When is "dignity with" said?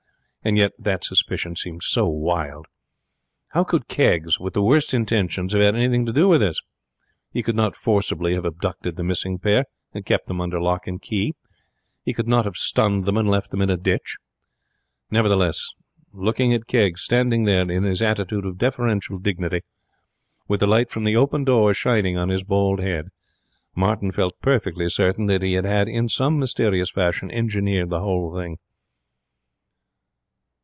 19.19-20.61